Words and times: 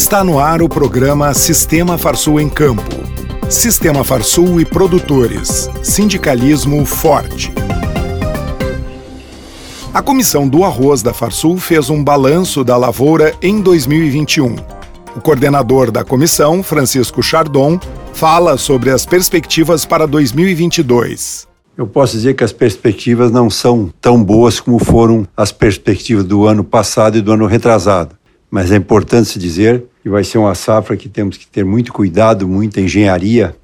Está 0.00 0.24
no 0.24 0.38
ar 0.38 0.62
o 0.62 0.68
programa 0.68 1.34
Sistema 1.34 1.98
Farsul 1.98 2.40
em 2.40 2.48
Campo. 2.48 2.82
Sistema 3.50 4.02
Farsul 4.02 4.58
e 4.58 4.64
produtores. 4.64 5.68
Sindicalismo 5.82 6.86
forte. 6.86 7.52
A 9.92 10.00
comissão 10.00 10.48
do 10.48 10.64
arroz 10.64 11.02
da 11.02 11.12
Farsul 11.12 11.58
fez 11.58 11.90
um 11.90 12.02
balanço 12.02 12.64
da 12.64 12.78
lavoura 12.78 13.34
em 13.42 13.60
2021. 13.60 14.56
O 15.14 15.20
coordenador 15.20 15.90
da 15.90 16.02
comissão, 16.02 16.62
Francisco 16.62 17.22
Chardon, 17.22 17.78
fala 18.14 18.56
sobre 18.56 18.88
as 18.88 19.04
perspectivas 19.04 19.84
para 19.84 20.06
2022. 20.06 21.46
Eu 21.76 21.86
posso 21.86 22.14
dizer 22.14 22.32
que 22.34 22.42
as 22.42 22.54
perspectivas 22.54 23.30
não 23.30 23.50
são 23.50 23.92
tão 24.00 24.24
boas 24.24 24.60
como 24.60 24.78
foram 24.78 25.28
as 25.36 25.52
perspectivas 25.52 26.24
do 26.24 26.46
ano 26.46 26.64
passado 26.64 27.18
e 27.18 27.20
do 27.20 27.32
ano 27.32 27.44
retrasado. 27.44 28.18
Mas 28.50 28.72
é 28.72 28.76
importante 28.76 29.28
se 29.28 29.38
dizer 29.38 29.89
que 30.02 30.08
vai 30.08 30.24
ser 30.24 30.38
uma 30.38 30.54
safra 30.54 30.96
que 30.96 31.08
temos 31.08 31.36
que 31.36 31.46
ter 31.46 31.64
muito 31.64 31.92
cuidado, 31.92 32.48
muita 32.48 32.80
engenharia, 32.80 33.54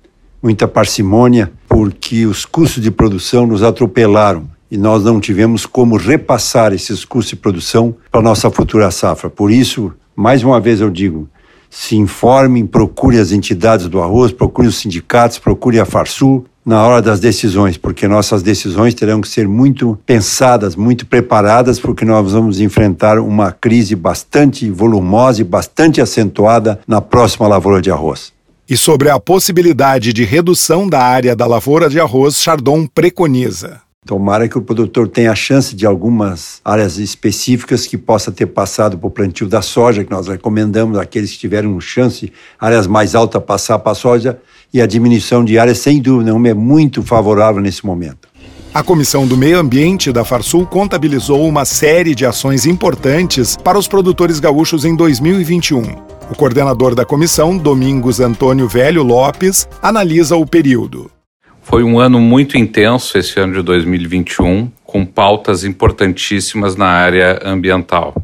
muita 0.42 0.68
parcimônia, 0.68 1.50
porque 1.68 2.26
os 2.26 2.44
custos 2.44 2.82
de 2.82 2.90
produção 2.90 3.46
nos 3.46 3.62
atropelaram 3.62 4.48
e 4.70 4.76
nós 4.76 5.04
não 5.04 5.20
tivemos 5.20 5.64
como 5.64 5.96
repassar 5.96 6.72
esses 6.72 7.04
custos 7.04 7.30
de 7.30 7.36
produção 7.36 7.94
para 8.10 8.20
nossa 8.20 8.50
futura 8.50 8.90
safra. 8.90 9.30
Por 9.30 9.50
isso, 9.50 9.92
mais 10.14 10.42
uma 10.42 10.60
vez 10.60 10.80
eu 10.80 10.90
digo, 10.90 11.28
se 11.70 11.96
informem, 11.96 12.66
procure 12.66 13.18
as 13.18 13.32
entidades 13.32 13.88
do 13.88 14.00
arroz, 14.00 14.32
procure 14.32 14.68
os 14.68 14.76
sindicatos, 14.76 15.38
procure 15.38 15.80
a 15.80 15.84
Farsul, 15.84 16.44
na 16.66 16.84
hora 16.84 17.00
das 17.00 17.20
decisões, 17.20 17.76
porque 17.76 18.08
nossas 18.08 18.42
decisões 18.42 18.92
terão 18.92 19.20
que 19.20 19.28
ser 19.28 19.46
muito 19.46 19.96
pensadas, 20.04 20.74
muito 20.74 21.06
preparadas, 21.06 21.78
porque 21.78 22.04
nós 22.04 22.32
vamos 22.32 22.58
enfrentar 22.58 23.20
uma 23.20 23.52
crise 23.52 23.94
bastante 23.94 24.68
volumosa 24.68 25.40
e 25.40 25.44
bastante 25.44 26.00
acentuada 26.00 26.80
na 26.84 27.00
próxima 27.00 27.46
lavoura 27.46 27.80
de 27.80 27.92
arroz. 27.92 28.32
E 28.68 28.76
sobre 28.76 29.08
a 29.08 29.20
possibilidade 29.20 30.12
de 30.12 30.24
redução 30.24 30.88
da 30.88 31.00
área 31.00 31.36
da 31.36 31.46
lavoura 31.46 31.88
de 31.88 32.00
arroz, 32.00 32.42
Chardon 32.42 32.84
preconiza. 32.84 33.85
Tomara 34.06 34.48
que 34.48 34.56
o 34.56 34.62
produtor 34.62 35.08
tenha 35.08 35.32
a 35.32 35.34
chance 35.34 35.74
de 35.74 35.84
algumas 35.84 36.60
áreas 36.64 36.96
específicas 36.96 37.88
que 37.88 37.98
possa 37.98 38.30
ter 38.30 38.46
passado 38.46 38.96
para 38.96 39.08
o 39.08 39.10
plantio 39.10 39.48
da 39.48 39.60
soja, 39.60 40.04
que 40.04 40.10
nós 40.12 40.28
recomendamos 40.28 40.96
aqueles 40.96 41.32
que 41.32 41.38
tiveram 41.38 41.80
chance, 41.80 42.32
áreas 42.56 42.86
mais 42.86 43.16
altas, 43.16 43.42
passar 43.42 43.80
para 43.80 43.90
a 43.90 43.96
soja, 43.96 44.38
e 44.72 44.80
a 44.80 44.86
diminuição 44.86 45.44
de 45.44 45.58
áreas, 45.58 45.78
sem 45.78 46.00
dúvida 46.00 46.26
nenhuma, 46.30 46.48
é 46.48 46.54
muito 46.54 47.02
favorável 47.02 47.60
nesse 47.60 47.84
momento. 47.84 48.28
A 48.72 48.80
Comissão 48.80 49.26
do 49.26 49.36
Meio 49.36 49.58
Ambiente 49.58 50.12
da 50.12 50.24
Farsul 50.24 50.66
contabilizou 50.66 51.44
uma 51.48 51.64
série 51.64 52.14
de 52.14 52.24
ações 52.24 52.64
importantes 52.64 53.56
para 53.56 53.76
os 53.76 53.88
produtores 53.88 54.38
gaúchos 54.38 54.84
em 54.84 54.94
2021. 54.94 55.82
O 56.30 56.36
coordenador 56.36 56.94
da 56.94 57.04
comissão, 57.04 57.58
Domingos 57.58 58.20
Antônio 58.20 58.68
Velho 58.68 59.02
Lopes, 59.02 59.66
analisa 59.82 60.36
o 60.36 60.46
período. 60.46 61.15
Foi 61.68 61.82
um 61.82 61.98
ano 61.98 62.20
muito 62.20 62.56
intenso 62.56 63.18
esse 63.18 63.40
ano 63.40 63.54
de 63.54 63.60
2021, 63.60 64.70
com 64.84 65.04
pautas 65.04 65.64
importantíssimas 65.64 66.76
na 66.76 66.86
área 66.86 67.40
ambiental. 67.44 68.14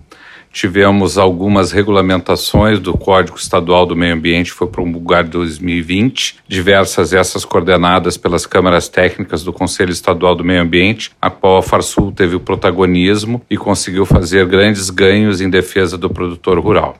Tivemos 0.52 1.18
algumas 1.18 1.72
regulamentações 1.72 2.78
do 2.78 2.96
Código 2.96 3.36
Estadual 3.36 3.84
do 3.84 3.96
Meio 3.96 4.14
Ambiente, 4.14 4.52
foi 4.52 4.68
promulgado 4.68 5.26
em 5.26 5.30
2020. 5.32 6.36
Diversas 6.46 7.12
essas 7.12 7.44
coordenadas 7.44 8.16
pelas 8.16 8.46
câmaras 8.46 8.88
técnicas 8.88 9.42
do 9.42 9.52
Conselho 9.52 9.90
Estadual 9.90 10.36
do 10.36 10.44
Meio 10.44 10.62
Ambiente, 10.62 11.10
a 11.20 11.28
qual 11.28 11.58
a 11.58 11.62
Farsul 11.62 12.12
teve 12.12 12.36
o 12.36 12.40
protagonismo 12.40 13.42
e 13.50 13.56
conseguiu 13.56 14.06
fazer 14.06 14.46
grandes 14.46 14.88
ganhos 14.88 15.40
em 15.40 15.50
defesa 15.50 15.98
do 15.98 16.08
produtor 16.08 16.60
rural. 16.60 16.96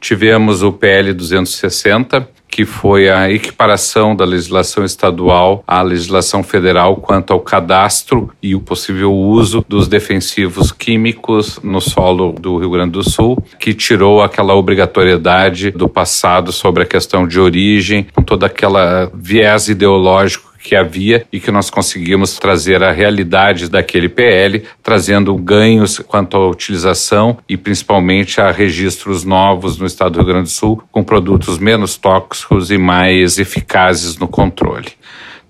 Tivemos 0.00 0.62
o 0.62 0.72
PL 0.72 1.12
260, 1.12 2.26
que 2.56 2.64
foi 2.64 3.10
a 3.10 3.30
equiparação 3.30 4.16
da 4.16 4.24
legislação 4.24 4.82
estadual 4.82 5.62
à 5.66 5.82
legislação 5.82 6.42
federal 6.42 6.96
quanto 6.96 7.34
ao 7.34 7.40
cadastro 7.40 8.30
e 8.42 8.54
o 8.54 8.60
possível 8.60 9.12
uso 9.12 9.62
dos 9.68 9.86
defensivos 9.88 10.72
químicos 10.72 11.60
no 11.62 11.82
solo 11.82 12.32
do 12.32 12.56
Rio 12.56 12.70
Grande 12.70 12.92
do 12.92 13.06
Sul, 13.06 13.36
que 13.60 13.74
tirou 13.74 14.22
aquela 14.22 14.54
obrigatoriedade 14.54 15.70
do 15.70 15.86
passado 15.86 16.50
sobre 16.50 16.84
a 16.84 16.86
questão 16.86 17.28
de 17.28 17.38
origem, 17.38 18.06
com 18.14 18.22
toda 18.22 18.46
aquela 18.46 19.12
viés 19.12 19.68
ideológico 19.68 20.45
que 20.62 20.74
havia 20.74 21.26
e 21.32 21.40
que 21.40 21.50
nós 21.50 21.70
conseguimos 21.70 22.38
trazer 22.38 22.82
a 22.82 22.92
realidade 22.92 23.68
daquele 23.68 24.08
PL, 24.08 24.64
trazendo 24.82 25.34
ganhos 25.36 25.98
quanto 25.98 26.36
à 26.36 26.48
utilização 26.48 27.38
e 27.48 27.56
principalmente 27.56 28.40
a 28.40 28.50
registros 28.50 29.24
novos 29.24 29.78
no 29.78 29.86
estado 29.86 30.12
do 30.12 30.18
Rio 30.18 30.28
Grande 30.28 30.44
do 30.44 30.50
Sul 30.50 30.82
com 30.90 31.02
produtos 31.02 31.58
menos 31.58 31.96
tóxicos 31.96 32.70
e 32.70 32.78
mais 32.78 33.38
eficazes 33.38 34.16
no 34.16 34.28
controle. 34.28 34.88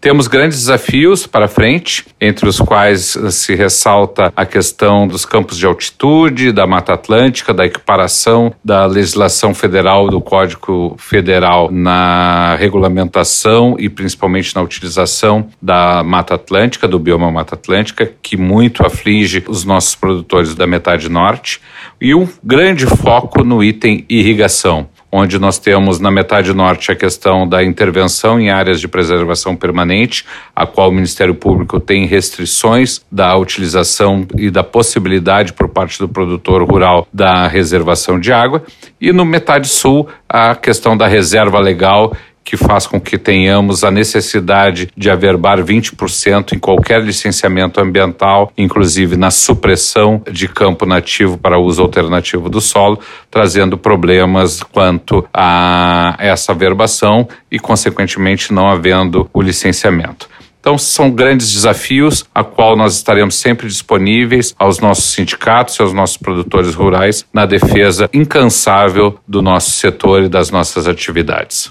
Temos 0.06 0.28
grandes 0.28 0.58
desafios 0.60 1.26
para 1.26 1.48
frente, 1.48 2.06
entre 2.20 2.48
os 2.48 2.60
quais 2.60 3.18
se 3.30 3.56
ressalta 3.56 4.32
a 4.36 4.46
questão 4.46 5.04
dos 5.04 5.24
campos 5.24 5.58
de 5.58 5.66
altitude, 5.66 6.52
da 6.52 6.64
Mata 6.64 6.92
Atlântica, 6.92 7.52
da 7.52 7.66
equiparação 7.66 8.54
da 8.64 8.86
legislação 8.86 9.52
federal, 9.52 10.08
do 10.08 10.20
Código 10.20 10.94
Federal 10.96 11.72
na 11.72 12.54
regulamentação 12.54 13.74
e 13.80 13.88
principalmente 13.88 14.54
na 14.54 14.62
utilização 14.62 15.48
da 15.60 16.04
Mata 16.04 16.36
Atlântica, 16.36 16.86
do 16.86 17.00
bioma 17.00 17.32
Mata 17.32 17.56
Atlântica, 17.56 18.08
que 18.22 18.36
muito 18.36 18.86
aflige 18.86 19.42
os 19.48 19.64
nossos 19.64 19.96
produtores 19.96 20.54
da 20.54 20.68
metade 20.68 21.08
norte, 21.08 21.60
e 22.00 22.14
um 22.14 22.28
grande 22.44 22.86
foco 22.86 23.42
no 23.42 23.60
item 23.60 24.04
irrigação 24.08 24.86
onde 25.10 25.38
nós 25.38 25.58
temos 25.58 26.00
na 26.00 26.10
metade 26.10 26.52
norte 26.52 26.90
a 26.90 26.96
questão 26.96 27.48
da 27.48 27.64
intervenção 27.64 28.40
em 28.40 28.50
áreas 28.50 28.80
de 28.80 28.88
preservação 28.88 29.56
permanente, 29.56 30.24
a 30.54 30.66
qual 30.66 30.88
o 30.88 30.92
Ministério 30.92 31.34
Público 31.34 31.80
tem 31.80 32.06
restrições 32.06 33.00
da 33.10 33.36
utilização 33.36 34.26
e 34.36 34.50
da 34.50 34.64
possibilidade 34.64 35.52
por 35.52 35.68
parte 35.68 35.98
do 35.98 36.08
produtor 36.08 36.62
rural 36.62 37.06
da 37.12 37.46
reservação 37.46 38.18
de 38.18 38.32
água, 38.32 38.62
e 39.00 39.12
no 39.12 39.24
metade 39.24 39.68
sul 39.68 40.08
a 40.28 40.54
questão 40.54 40.96
da 40.96 41.06
reserva 41.06 41.58
legal 41.58 42.12
que 42.46 42.56
faz 42.56 42.86
com 42.86 43.00
que 43.00 43.18
tenhamos 43.18 43.82
a 43.82 43.90
necessidade 43.90 44.88
de 44.96 45.10
averbar 45.10 45.58
20% 45.58 46.52
em 46.52 46.58
qualquer 46.60 47.02
licenciamento 47.02 47.80
ambiental, 47.80 48.52
inclusive 48.56 49.16
na 49.16 49.32
supressão 49.32 50.22
de 50.30 50.46
campo 50.46 50.86
nativo 50.86 51.36
para 51.36 51.58
uso 51.58 51.82
alternativo 51.82 52.48
do 52.48 52.60
solo, 52.60 53.00
trazendo 53.32 53.76
problemas 53.76 54.62
quanto 54.62 55.26
a 55.34 56.16
essa 56.20 56.52
averbação 56.52 57.28
e, 57.50 57.58
consequentemente, 57.58 58.52
não 58.52 58.68
havendo 58.68 59.28
o 59.34 59.42
licenciamento. 59.42 60.28
Então, 60.60 60.78
são 60.78 61.10
grandes 61.10 61.52
desafios 61.52 62.24
a 62.34 62.44
qual 62.44 62.76
nós 62.76 62.94
estaremos 62.94 63.36
sempre 63.36 63.66
disponíveis 63.66 64.54
aos 64.56 64.78
nossos 64.78 65.12
sindicatos 65.12 65.76
e 65.78 65.82
aos 65.82 65.92
nossos 65.92 66.16
produtores 66.16 66.74
rurais 66.74 67.24
na 67.32 67.44
defesa 67.44 68.08
incansável 68.12 69.18
do 69.26 69.42
nosso 69.42 69.70
setor 69.70 70.24
e 70.24 70.28
das 70.28 70.50
nossas 70.50 70.86
atividades. 70.88 71.70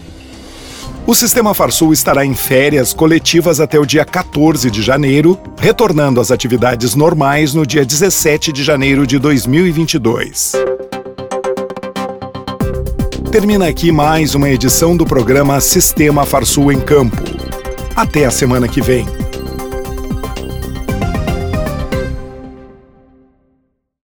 O 1.11 1.13
Sistema 1.13 1.53
Farsul 1.53 1.91
estará 1.91 2.25
em 2.25 2.33
férias 2.33 2.93
coletivas 2.93 3.59
até 3.59 3.77
o 3.77 3.85
dia 3.85 4.05
14 4.05 4.71
de 4.71 4.81
janeiro, 4.81 5.37
retornando 5.57 6.21
às 6.21 6.31
atividades 6.31 6.95
normais 6.95 7.53
no 7.53 7.67
dia 7.67 7.85
17 7.85 8.53
de 8.53 8.63
janeiro 8.63 9.05
de 9.05 9.19
2022. 9.19 10.53
Termina 13.29 13.67
aqui 13.67 13.91
mais 13.91 14.35
uma 14.35 14.49
edição 14.49 14.95
do 14.95 15.05
programa 15.05 15.59
Sistema 15.59 16.25
Farsul 16.25 16.71
em 16.71 16.79
Campo. 16.79 17.21
Até 17.93 18.23
a 18.23 18.31
semana 18.31 18.69
que 18.69 18.79
vem. 18.79 19.05